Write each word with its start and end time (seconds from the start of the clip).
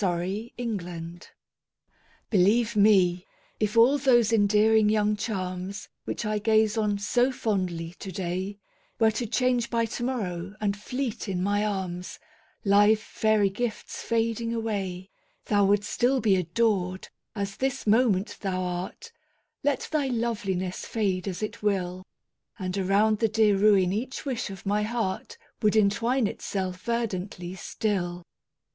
4 0.01 0.23
Autoplay 0.57 1.25
Believe 2.31 2.75
me, 2.75 3.27
if 3.59 3.77
all 3.77 3.99
those 3.99 4.33
endearing 4.33 4.89
young 4.89 5.15
charms, 5.15 5.89
Which 6.05 6.25
I 6.25 6.39
gaze 6.39 6.75
on 6.75 6.97
so 6.97 7.31
fondly 7.31 7.93
to 7.99 8.11
day, 8.11 8.57
Were 8.97 9.11
to 9.11 9.27
change 9.27 9.69
by 9.69 9.85
to 9.85 10.03
morrow, 10.03 10.55
and 10.59 10.75
fleet 10.75 11.27
in 11.29 11.43
my 11.43 11.63
arms, 11.63 12.17
Live 12.65 12.99
fairy 12.99 13.51
gifts 13.51 14.01
fading 14.01 14.55
away, 14.55 15.11
Thou 15.45 15.65
wouldst 15.65 15.91
still 15.93 16.19
be 16.19 16.35
adored, 16.35 17.09
as 17.35 17.57
this 17.57 17.85
moment 17.85 18.37
thou 18.39 18.63
art, 18.63 19.11
Let 19.63 19.87
thy 19.91 20.07
loveliness 20.07 20.83
fade 20.83 21.27
as 21.27 21.43
it 21.43 21.61
will, 21.61 22.07
And 22.57 22.75
around 22.75 23.19
the 23.19 23.27
dear 23.27 23.55
ruin 23.55 23.93
each 23.93 24.25
wish 24.25 24.49
of 24.49 24.65
my 24.65 24.81
heart 24.81 25.37
Would 25.61 25.75
entwine 25.75 26.25
itself 26.25 26.81
verdantly 26.81 27.53
still. 27.53 28.25